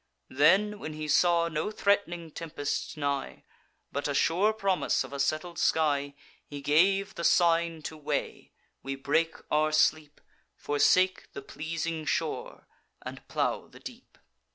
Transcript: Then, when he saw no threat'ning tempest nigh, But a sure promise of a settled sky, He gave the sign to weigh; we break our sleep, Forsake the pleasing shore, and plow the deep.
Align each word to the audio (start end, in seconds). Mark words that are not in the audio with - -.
Then, 0.31 0.79
when 0.79 0.93
he 0.93 1.07
saw 1.07 1.47
no 1.47 1.69
threat'ning 1.69 2.31
tempest 2.31 2.97
nigh, 2.97 3.43
But 3.91 4.07
a 4.07 4.15
sure 4.15 4.51
promise 4.51 5.03
of 5.03 5.13
a 5.13 5.19
settled 5.19 5.59
sky, 5.59 6.15
He 6.47 6.59
gave 6.59 7.13
the 7.13 7.23
sign 7.23 7.83
to 7.83 7.95
weigh; 7.97 8.51
we 8.81 8.95
break 8.95 9.35
our 9.51 9.71
sleep, 9.71 10.19
Forsake 10.55 11.31
the 11.33 11.43
pleasing 11.43 12.05
shore, 12.07 12.65
and 13.03 13.27
plow 13.27 13.67
the 13.67 13.79
deep. 13.79 14.17